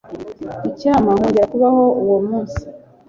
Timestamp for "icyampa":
0.69-1.11